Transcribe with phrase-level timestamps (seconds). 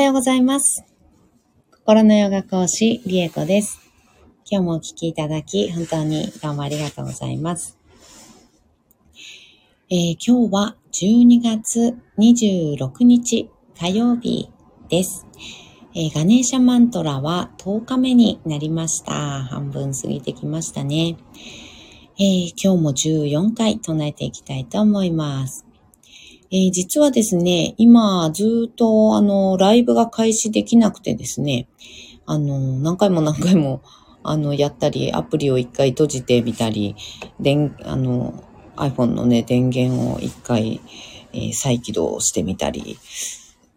[0.00, 0.82] はようございます。
[1.72, 3.80] 心のヨガ講師、リエコです。
[4.50, 7.76] 今日もお聞きいただき、本当にどうもありがとうございます。
[9.90, 14.48] えー今日は12月26日火曜日
[14.88, 15.26] です。
[15.94, 19.12] えーガネーシャマントラは10日目になりました。
[19.12, 21.18] 半分過ぎてきましたね。
[22.18, 25.66] えー今日も14回唱えていきたいと思います。
[26.52, 31.68] えー実はですね、今ずっとあの、ライブが開始できなくてですね、
[32.26, 33.82] あの、何回も何回も
[34.24, 36.96] あの、やったり、アプリを一回閉じてみたり、
[37.38, 38.42] 電、あの、
[38.74, 40.80] iPhone のね、電源を一回、
[41.32, 42.98] えー再起動してみたり、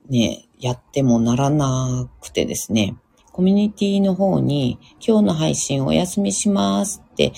[0.10, 2.96] ね、やってもならなくてですね、
[3.32, 7.34] コミュニティの方に今日の配信お休みしますって、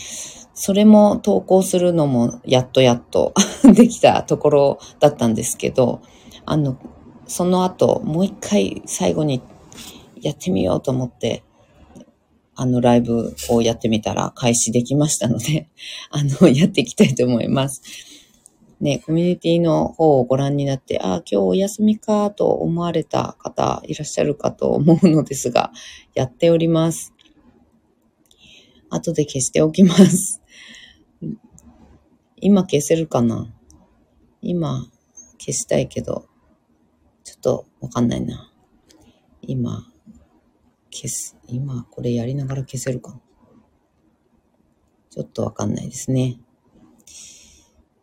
[0.53, 3.33] それも投稿するのもやっとやっと
[3.75, 6.01] できたところだったんですけど、
[6.45, 6.77] あの、
[7.27, 9.41] その後もう一回最後に
[10.21, 11.43] やってみようと思って、
[12.55, 15.67] あのライブをやってみたら開始できましたので、
[16.09, 17.81] あの、やっていきたいと思います。
[18.79, 25.71] ね、コミュニティの方をご覧になって、ああ、今日お休みかと思われた方いらっしゃるかと思うのですが、
[26.13, 27.14] やっております。
[28.89, 30.41] 後で消しておきます。
[32.37, 33.53] 今消せるかな？
[34.41, 34.87] 今
[35.39, 36.27] 消したいけど、
[37.23, 38.51] ちょっとわかんないな。
[39.41, 39.91] 今、
[40.91, 43.21] 消す、今これやりながら消せるかな？
[45.09, 46.39] ちょっとわかんないですね。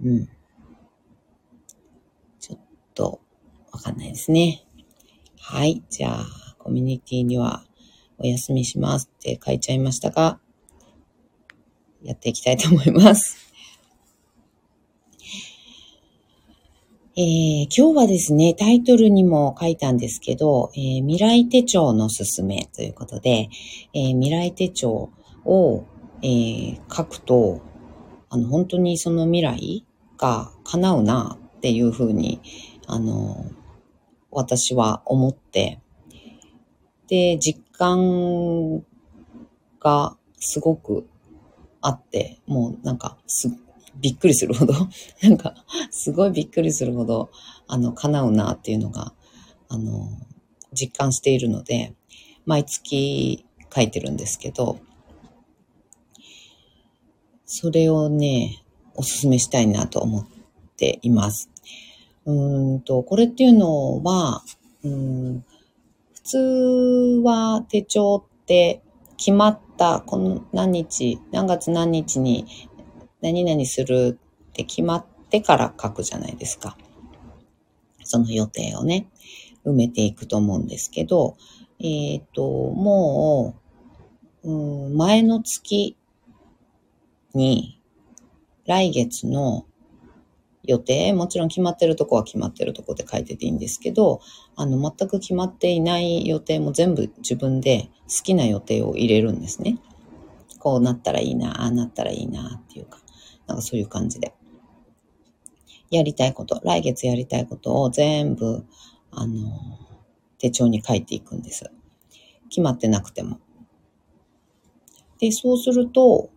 [0.02, 0.28] うん。
[2.40, 2.58] ちょっ
[2.94, 3.20] と
[3.70, 4.64] わかんないですね。
[5.38, 5.84] はい。
[5.90, 6.26] じゃあ、
[6.58, 7.64] コミュニティには
[8.18, 10.40] お休みしますって書いちゃいましたが、
[12.04, 13.36] やっていきたいと思います。
[17.14, 23.48] えー今日はですね、タイトルにも書いたんですけど、えー未来手帳のすすめということで、
[23.94, 25.10] えー未来手帳
[25.44, 25.84] を、
[26.22, 27.60] えー書くと、
[28.30, 29.84] あの、本当にその未来
[30.16, 32.40] が叶うなっていうふうに、
[32.86, 33.44] あの、
[34.30, 35.80] 私は思って、
[37.08, 38.82] で、実感
[39.80, 41.06] がすごく
[41.82, 43.48] あって、もうなんかす、
[44.00, 44.74] びっくりするほど、
[45.22, 45.54] なんか、
[45.90, 47.30] すごいびっくりするほど、
[47.66, 49.12] あの、叶うなっていうのが、
[49.68, 50.08] あの、
[50.72, 51.94] 実感しているので、
[52.46, 53.44] 毎月
[53.74, 54.78] 書いてるんですけど、
[57.44, 58.64] それをね、
[58.94, 60.26] おすすめしたいなと思っ
[60.76, 61.50] ています。
[62.24, 64.42] うんと、これっていうのは、
[64.84, 65.44] うん
[66.14, 66.38] 普通
[67.24, 68.80] は手帳って
[69.24, 72.44] 決まった、この何日、何月何日に
[73.20, 74.18] 何々する
[74.50, 76.76] って決まってから書くじゃないですか。
[78.02, 79.06] その予定をね、
[79.64, 81.36] 埋めていくと思うんですけど、
[81.78, 83.54] えっ、と、も
[84.42, 85.96] う、うん前の月
[87.32, 87.80] に
[88.66, 89.66] 来月の
[90.64, 94.20] 予定、もちろん決まってるとこは決まってるとこで書いてていいんですけど、
[94.54, 99.78] あの、全く決まっていない予定も全部自分で好きな予定を入れるんですね。
[100.58, 103.00] こうなったらいいな、ああなったらいいなっていうか、
[103.46, 104.34] なんかそういう感じで。
[105.90, 108.64] やりたいこと、来月やりたいことを全部、
[109.10, 109.78] あの、
[110.38, 111.70] 手帳に書いていくんです。
[112.48, 113.40] 決まってなくても。
[115.18, 116.30] で、そうすると、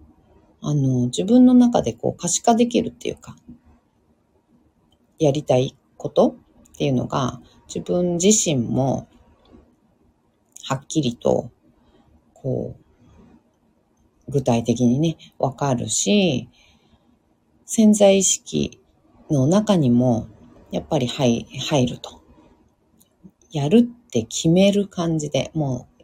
[0.62, 3.36] あの、自分の中でこう可視化できるっていうか、
[5.20, 6.36] やりたいこと
[6.74, 9.08] っていうのが、自分自身も、
[10.64, 11.52] はっきりと、
[12.34, 12.76] こ
[14.28, 16.50] う、具体的にね、わかるし、
[17.66, 18.82] 潜在意識
[19.30, 20.28] の中にも、
[20.72, 22.22] やっぱり入入ると。
[23.52, 26.04] やるって決める感じで、もう、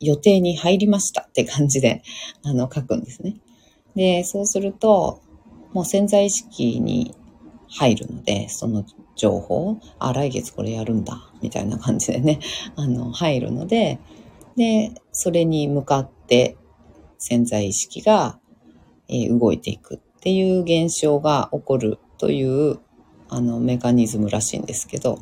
[0.00, 2.02] 予定に入りましたって感じで、
[2.42, 3.36] あの、書くんですね。
[3.94, 5.20] で、そうすると、
[5.72, 7.14] もう潜在意識に
[7.72, 8.84] 入るので、その
[9.16, 12.38] 情報、あ、来月これやるんだ、みたいな感じでね、
[12.76, 13.98] あの、入るので、
[14.56, 16.56] で、それに向かって
[17.18, 18.38] 潜在意識が、
[19.08, 22.78] え動いていくっていう現象が起こるという、
[23.28, 25.18] あの、メカニズムらしいんですけど、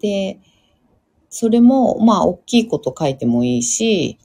[0.00, 0.40] で、
[1.28, 4.18] それも、まあ、大きいこと書いてもいいし、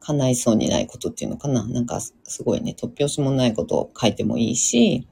[0.00, 1.66] 叶いそうにないことっていうのかな。
[1.66, 5.06] なんか、すごいね、突拍子もないことを書いてもいいし、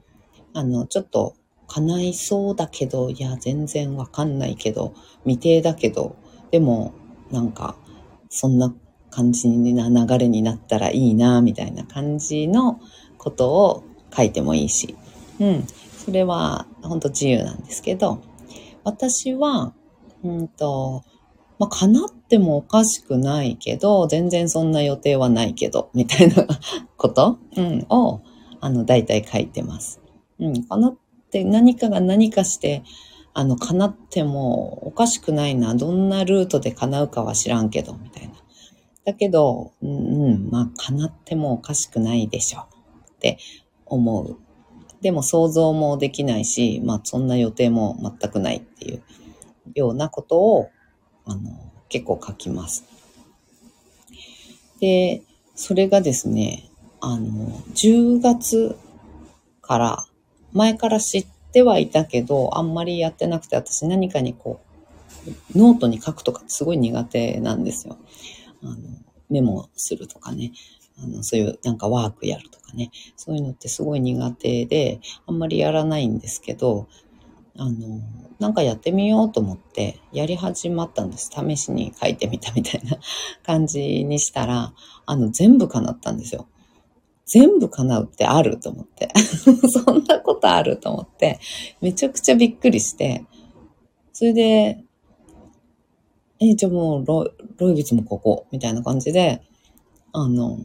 [0.53, 1.35] あの、ちょっと、
[1.67, 6.15] 叶いそうだけど、いや、全然わかんないけど、未定だけど、
[6.51, 6.93] でも、
[7.31, 7.75] なんか、
[8.29, 8.73] そんな
[9.09, 12.79] 感じな流れになったらいいな、みたいな感じの
[13.17, 13.83] ことを
[14.15, 14.95] 書いてもいいし、
[15.39, 15.67] うん。
[15.97, 18.21] それは、本当自由なんですけど、
[18.83, 19.73] 私は、
[20.23, 21.03] うんと、
[21.59, 26.45] まあ、叶ってもおかしくないけど、全然そんな予定はないけど、みたいな
[26.97, 28.21] こと、うん、を、
[28.59, 30.02] あの、大体書いてます。
[30.39, 30.95] うん、叶っ
[31.31, 32.83] て何かが何かして、
[33.33, 35.73] あの、叶ってもおかしくないな。
[35.73, 38.33] どんなルートで叶うかは知らんけど、みたいな。
[39.05, 42.61] だけど、うん、まあ、叶ってもおかしくないでしょ。
[42.61, 43.37] って
[43.85, 44.37] 思う。
[45.01, 49.01] でも想像もできないし、まあ、そんな予定も全くないっていう
[49.75, 50.69] ようなことを、
[51.25, 51.41] あの、
[51.89, 52.85] 結構書きます。
[54.79, 55.23] で、
[55.55, 56.69] それがですね、
[57.01, 58.77] あの、10月
[59.61, 60.05] から
[60.53, 64.61] 前から知ってはいたけど、あんまりやってなくて、私何かにこ
[65.27, 67.97] う、ノートに書くとかすごい苦手なんですよ。
[68.61, 68.75] あの、
[69.29, 70.51] メモするとかね。
[71.01, 72.91] あの、そういうなんかワークやるとかね。
[73.15, 76.87] そういうのってすごい苦手で、あんまりやらないんですけど、
[77.55, 78.01] あの、
[78.39, 81.29] なんかやってみようと思ってやり始まったんです。
[81.31, 82.97] 試しに書いてみたみたいな
[83.43, 84.73] 感じにしたら、
[85.05, 86.47] あの、全部叶ったんですよ。
[87.25, 89.09] 全部叶うってあると思って。
[89.69, 91.39] そんなことあると思って、
[91.81, 93.25] めちゃくちゃびっくりして、
[94.11, 94.83] それで、
[96.39, 99.41] え、じゃあもうロ、ロイビツもここ、みたいな感じで、
[100.11, 100.59] あの、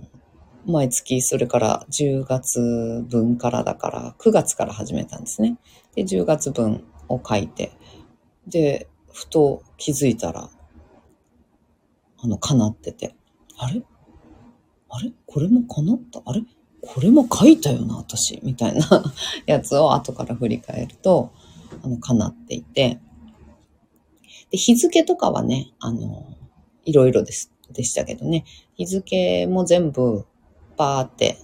[0.66, 2.60] 毎月、それから10月
[3.08, 5.56] 分からだから、9月から始めたんですね。
[5.94, 7.72] で、10月分を書いて、
[8.46, 10.50] で、ふと気づいたら、
[12.20, 13.14] あの、叶ってて、
[13.56, 13.82] あれ？
[14.90, 15.12] あれ？
[15.26, 16.22] これも叶った？
[16.24, 16.42] あれ？
[16.80, 18.40] これも書いたよな、私？
[18.42, 18.86] みたいな
[19.46, 21.30] やつを後から振り返ると、
[21.82, 23.00] あの、叶っていて。
[24.50, 26.26] で、日付とかはね、あの、
[26.84, 28.44] いろいろです、でしたけどね。
[28.76, 30.24] 日付も全部、
[30.76, 31.38] バーって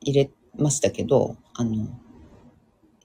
[0.00, 1.88] 入れましたけど、あの、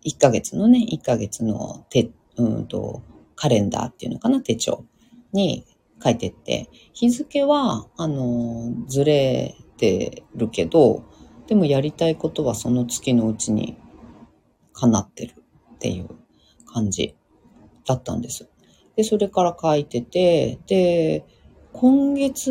[0.05, 3.01] 1ヶ月のね、1ヶ月の手、うんと、
[3.35, 4.85] カレンダーっていうのかな、手帳
[5.33, 5.65] に
[6.03, 11.03] 書いてって、日付は、あの、ずれてるけど、
[11.47, 13.77] でもやりたいことはその月のうちに
[14.73, 15.33] 叶ってる
[15.75, 16.09] っていう
[16.65, 17.15] 感じ
[17.85, 18.49] だったんです。
[18.95, 21.25] で、それから書いてて、で、
[21.71, 22.49] 今月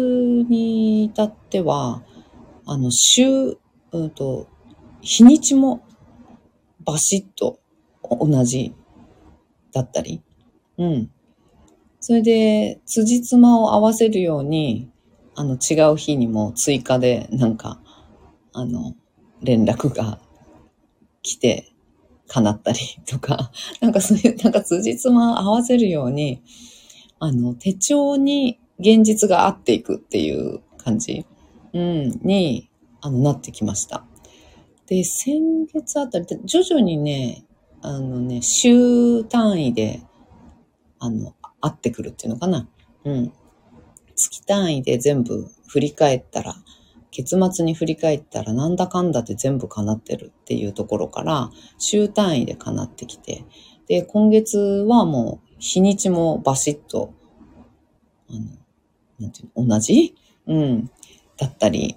[0.49, 2.03] に至っては、
[2.67, 3.59] あの、週、
[3.93, 4.49] うんと、
[5.01, 5.85] 日にちも
[6.85, 7.61] バシッと
[8.03, 8.75] 同じ
[9.73, 10.23] だったり、
[10.79, 11.11] うん。
[12.01, 14.91] それで、辻褄を合わせるように、
[15.35, 17.81] あの、違う日にも追加で、なんか、
[18.53, 18.95] あの、
[19.43, 20.19] 連絡が
[21.23, 21.73] 来て、
[22.29, 23.51] 叶ったりとか、
[23.81, 26.43] なんかそういう、なんか辻褄合わせるように、
[27.19, 31.25] あの、手帳に現実が合っていくっていう感じ、
[31.73, 32.69] うん、に、
[33.01, 34.05] あの、なってきました。
[34.87, 37.45] で、先月あたり、徐々にね、
[37.83, 40.03] あのね、週単位で、
[40.99, 42.69] あの、合ってくるっていうのかな。
[43.05, 43.33] うん。
[44.15, 46.55] 月単位で全部振り返ったら、
[47.11, 53.45] 月末に振り返ったらなんだかんだで全部叶ってるっていうところから、週単位で叶ってきて、
[53.89, 57.15] で、今月はもう日にちもバシッと、
[58.29, 58.41] あの、
[59.19, 60.15] なんていうの、同じ？
[60.47, 60.91] うん。
[61.37, 61.97] だったり、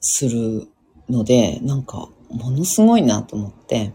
[0.00, 0.68] する
[1.08, 3.92] ので、なんか、ものすごいなと思って、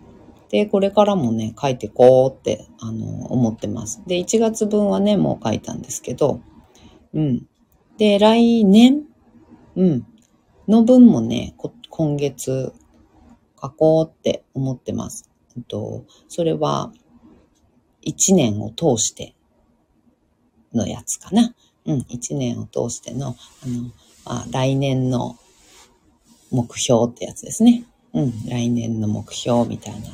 [0.51, 4.03] で、これからもね、書いてこうって、あの、思ってます。
[4.05, 6.41] で、1月分はね、もう書いたんですけど、
[7.13, 7.47] うん。
[7.97, 9.03] で、来年、
[9.77, 10.05] うん、
[10.67, 11.55] の分もね、
[11.89, 12.73] 今月
[13.61, 15.29] 書こうって思ってます。
[15.69, 16.91] とそれは、
[18.05, 19.35] 1年を通して
[20.73, 21.55] のやつかな。
[21.85, 23.91] うん、1年を通しての、あの、
[24.25, 25.37] あ、来年の
[26.51, 27.85] 目標ってやつですね。
[28.13, 30.09] うん、来年の目標みたいな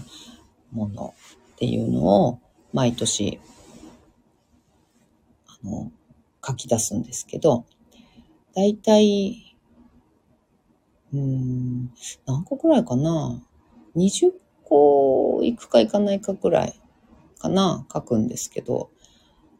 [0.71, 1.13] もの
[1.53, 2.39] っていうのを
[2.73, 3.39] 毎年、
[5.47, 5.91] あの、
[6.45, 7.65] 書き出すんですけど、
[8.55, 9.55] だいたい、
[11.13, 11.91] うん、
[12.25, 13.41] 何個くらいかな
[13.95, 14.31] ?20
[14.63, 16.79] 個いくかいかないかくらい
[17.39, 17.85] かな？
[17.91, 18.89] 書くんですけど、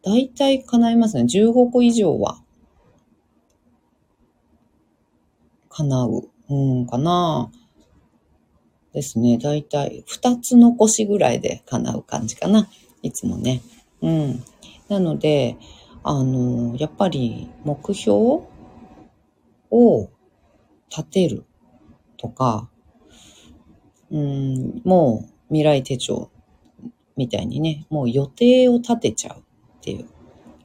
[0.03, 1.23] だいたい叶いますね。
[1.23, 2.41] 15個以上は
[5.69, 7.51] 叶う、うん、かな
[8.97, 9.37] ですね。
[9.37, 12.67] だいたい2つ残しぐらいで叶う感じかな。
[13.03, 13.61] いつもね。
[14.01, 14.43] うん。
[14.89, 15.55] なので、
[16.01, 18.41] あの、やっぱり目標
[19.69, 20.09] を
[20.89, 21.45] 立てる
[22.17, 22.71] とか、
[24.09, 26.31] うん、もう未来手帳
[27.15, 29.43] みたいにね、もう予定を立てちゃうっ
[29.81, 30.07] ていう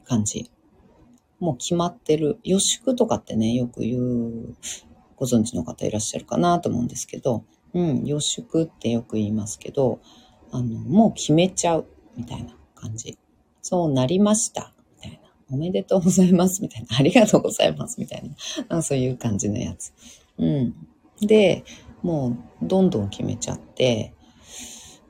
[0.05, 0.49] 感じ。
[1.39, 2.39] もう決まってる。
[2.43, 4.55] 予祝とかってね、よく言う、
[5.17, 9.99] ご存知の方いらっしゃるかなと思うんですけど、うん、予祝ってよく言いますけど、
[10.51, 13.17] あの、もう決めちゃうみたいな感じ。
[13.61, 14.73] そうなりました。
[14.97, 15.33] みたいな。
[15.51, 16.61] おめでとうございます。
[16.61, 16.97] みたいな。
[16.97, 17.99] ありがとうございます。
[17.99, 18.35] みたい
[18.69, 18.81] な。
[18.81, 19.93] そういう感じのやつ。
[20.37, 20.75] うん。
[21.21, 21.63] で、
[22.01, 24.13] もうどんどん決めちゃって、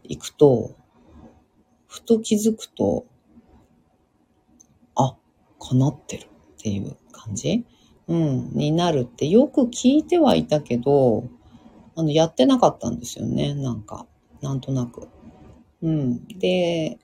[0.03, 0.75] いくと、
[1.87, 3.05] ふと気づくと、
[4.95, 5.15] あ、
[5.59, 6.27] 叶ってるっ
[6.61, 7.65] ていう感じ？
[8.07, 11.23] うん、になるってよく聞いてはいたけど、
[11.95, 14.07] あの、やってなかったんですよね、なんか。
[14.41, 15.07] なんとなく。
[15.81, 16.27] うん。
[16.27, 16.99] で、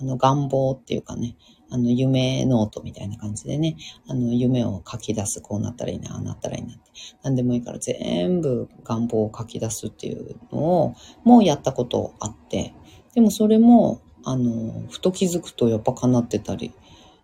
[0.00, 1.36] あの、願望っていうかね、
[1.70, 6.90] あの、夢ノートみたいな感じでね、あの、夢を書き出す、こうなったらいいな、ああなったらいいなって。
[7.22, 12.74] 何でもいいから全部願望を書き出すっていうのを、もうやったことあって、
[13.14, 16.72] でもそれも、あの、ふと気づくとやっぱ叶ってたり、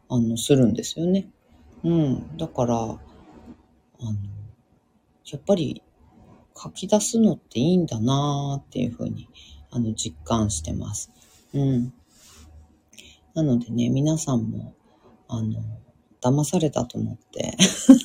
[0.09, 1.29] あの、するんですよね。
[1.83, 2.37] うん。
[2.37, 2.99] だから、あの、
[5.27, 5.83] やっぱり
[6.63, 9.29] 書き出すのっていいんだなーっていうふうに、
[9.71, 11.11] あの、実感してます。
[11.55, 11.93] うん。
[13.35, 14.75] なのでね、皆さんも、
[15.29, 15.63] あの、
[16.21, 17.57] 騙されたと思って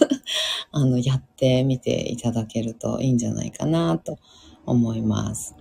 [0.72, 4.18] あの、やってみていただけるといいんじゃないかなと
[4.66, 5.56] 思います。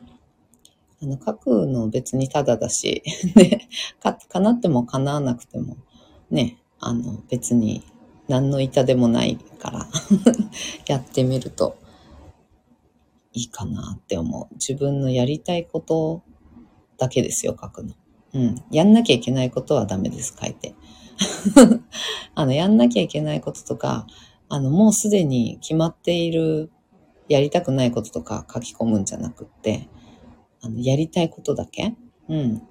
[1.03, 3.03] あの、書くの別にただだし、
[3.35, 3.69] ね、
[4.01, 5.77] か、叶っても叶わなくても、
[6.31, 7.83] ね、あの、別に
[8.29, 9.89] 何の板でもないから
[10.87, 11.77] やってみると
[13.35, 14.55] いいかなって思う。
[14.55, 16.23] 自分のやりたいこと
[16.97, 17.95] だけですよ、書くの。
[18.33, 18.55] うん。
[18.71, 20.75] やんなきゃいけないことはダメです、書いて。
[22.35, 24.07] あの、やんなきゃいけないこととか、
[24.49, 26.71] あの、もうすでに決まっている、
[27.29, 29.88] やりたくないこととか書き込むんじゃなくって、
[30.61, 31.97] あの、やりたいことだけ
[32.29, 32.62] うん。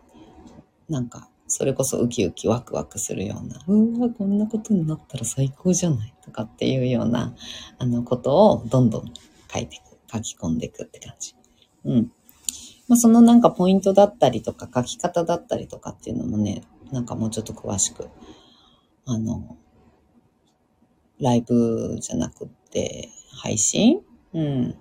[0.89, 7.35] なんか、それこそウキウキワクワクするような、うわ、こんなことになったら最高じゃないとかっていうような、
[7.77, 9.13] あの、ことをどんどん
[9.53, 11.33] 書いていく、書き込んでいくって感じ。
[11.85, 12.11] うん。
[12.87, 18.09] まあ、そのなんかポイントだったりとか書き方だったりとかっていうのもね、なんかもうちょっと詳しく、
[19.05, 19.57] あの、
[21.19, 23.09] ライブじゃなくって
[23.41, 24.01] 配信？
[24.33, 24.77] うん。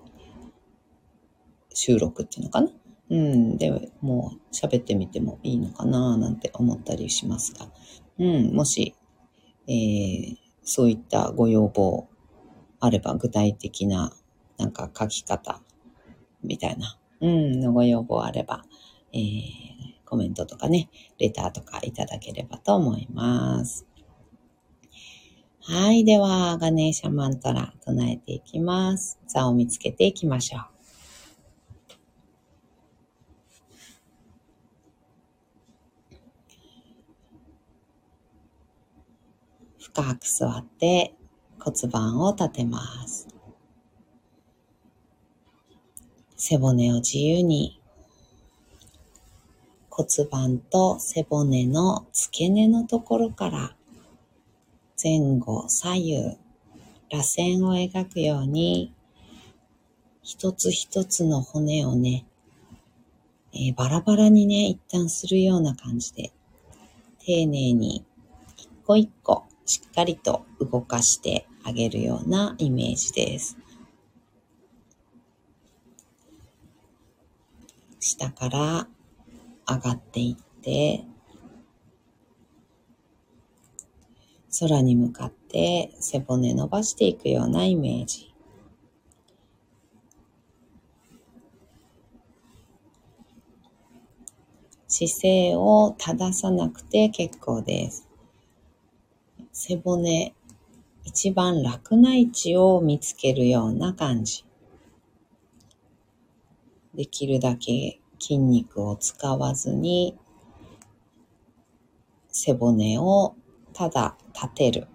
[1.72, 2.68] 収録っていうのかな？
[3.10, 3.56] うん。
[3.56, 6.16] で、もう喋ってみてもいいのかな？
[6.16, 7.68] なんて思ったりしますが。
[8.18, 8.54] うん。
[8.54, 8.94] もし、
[9.68, 12.08] えー、そういったご要望
[12.80, 14.12] あれば具体的な
[14.58, 15.60] なんか書き方
[16.42, 18.64] みたいな、うん、のご要望あれば、
[19.12, 19.42] えー、
[20.04, 23.86] コメントとかね、レターとかいただければと思います。
[25.64, 26.04] はい。
[26.04, 29.20] では、ガネーシャマントラ唱えていきます。
[29.28, 30.72] 座を見つけていきましょう。
[39.78, 41.14] 深く座って
[41.60, 43.21] 骨盤を立てます。
[46.44, 47.80] 背骨を自由に
[49.88, 53.76] 骨盤と背骨の付け根のところから
[55.00, 56.14] 前後左右
[57.12, 58.92] 螺旋を描くように
[60.24, 62.26] 一つ一つの骨をね、
[63.54, 66.32] えー、バラバラにね、一旦するような感じで
[67.24, 68.04] 丁寧に
[68.56, 73.61] 一個一個しっかりと動かしてあげるようなイメージです。
[78.04, 78.88] 下から
[79.68, 81.04] 上がっていって、
[84.58, 88.34] 空に向かって背骨伸ばしていくようなイメージ。
[94.88, 98.08] 姿勢を正さなくて結構です。
[99.52, 100.34] 背骨、
[101.04, 104.44] 一番楽な位置を見つけるような感じ。
[106.94, 110.16] できるだけ筋肉を使わずに
[112.28, 113.34] 背骨を
[113.72, 114.88] ただ立てる。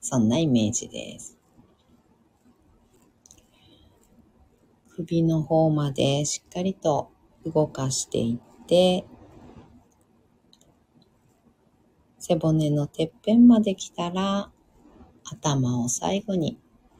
[0.00, 1.38] そんなイメージです。
[4.90, 7.10] 首の方までしっかりと
[7.44, 9.04] 動かしていって、
[12.18, 14.50] 背骨のてっぺんまで来たら、
[15.24, 16.58] 頭を最後に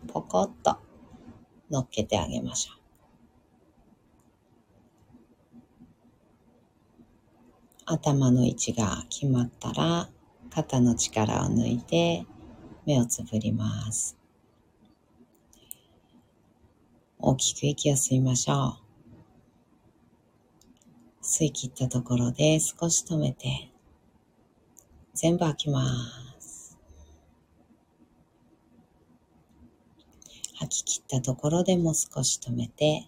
[0.09, 0.79] ポコッと
[1.71, 2.84] 乗っけてあげましょう。
[7.87, 10.09] 頭の位置が決まったら
[10.50, 12.25] 肩の力を抜いて
[12.87, 14.17] 目をつぶります。
[17.19, 18.79] 大きく息を吸いましょ
[21.21, 21.25] う。
[21.25, 23.71] 吸い切ったところで少し止めて
[25.14, 25.83] 全部吐きま
[26.38, 26.79] す。
[30.55, 33.07] 吐き切ったところでもう少し止めて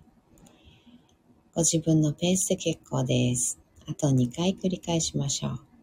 [1.55, 3.59] ご自分のペースで結構です。
[3.89, 5.76] あと2回繰り返しましょう。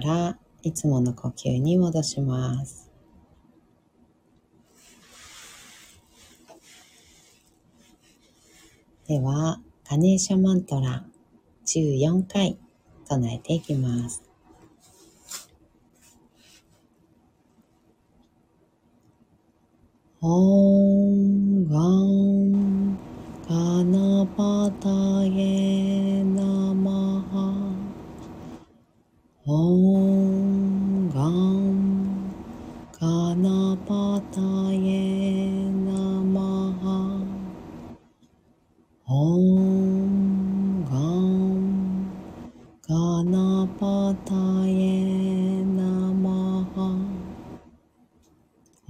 [0.00, 2.90] らいつもの呼吸に戻します。
[9.06, 11.06] では、ガネーシャマントラ
[11.66, 12.58] 14回
[13.08, 14.22] 唱えていきます。
[20.20, 21.14] オー
[21.64, 22.07] ンガン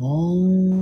[0.00, 0.77] Oh.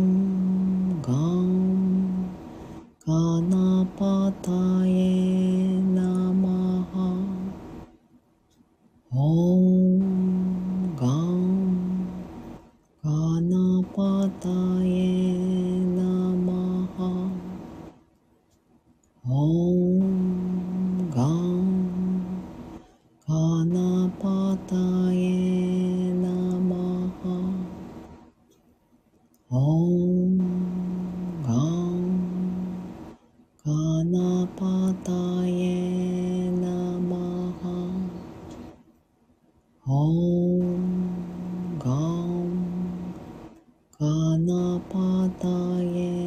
[43.99, 44.99] カナパ
[45.41, 45.49] タ
[45.83, 46.26] エ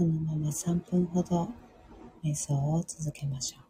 [0.00, 1.50] そのまま3分ほど
[2.24, 3.69] 瞑想を続けましょう。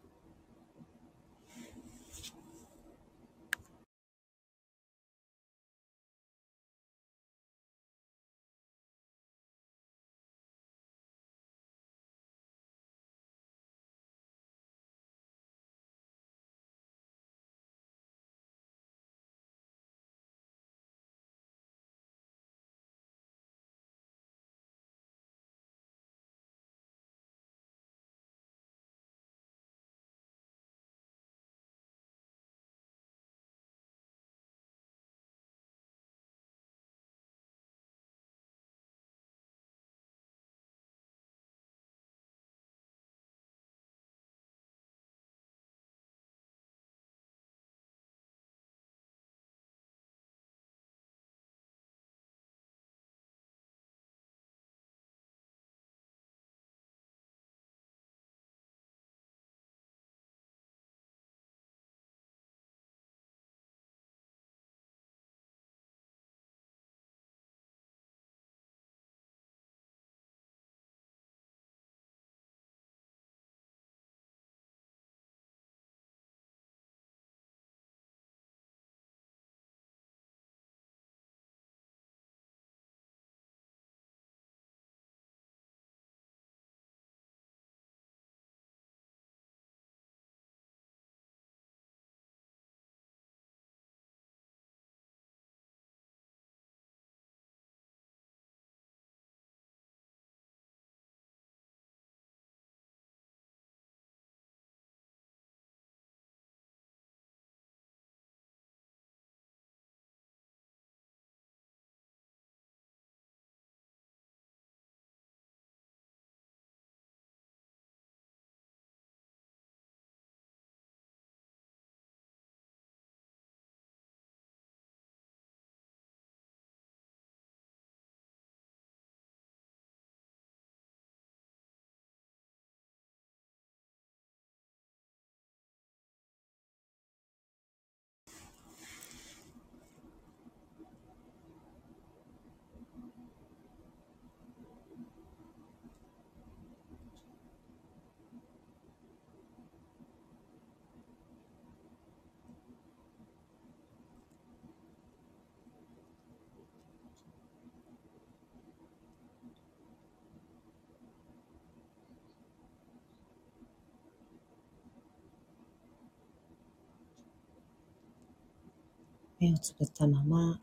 [169.41, 170.59] 目をつぶったまま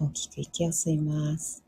[0.00, 1.62] 大きく息を吸います。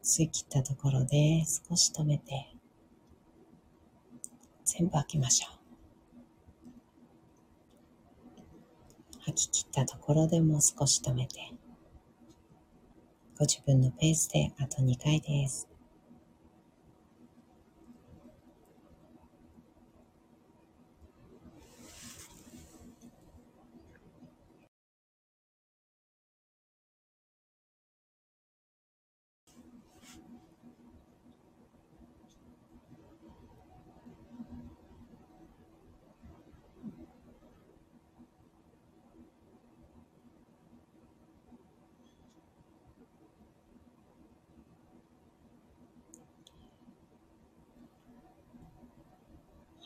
[0.00, 2.54] 吸い切ったところで少し止めて
[4.64, 5.54] 全部開けましょう。
[9.22, 11.40] 吐き切ったところでもう少し止めて
[13.36, 15.73] ご自分のペースであと2回です。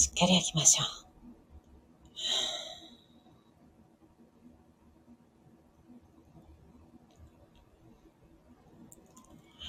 [0.00, 0.86] しっかり焼きましょう。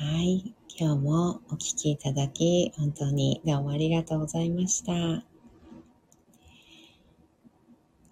[0.02, 0.56] はい。
[0.70, 4.94] 今日もお聴きいただき、本当にどうもありがとうございました。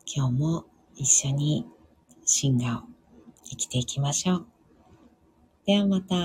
[0.05, 0.65] 今日も
[0.97, 1.65] 一緒に
[2.25, 2.81] シンガを
[3.45, 4.45] 生きていきましょう。
[5.65, 6.17] ではまた。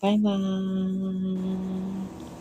[0.00, 2.39] バイバーイ。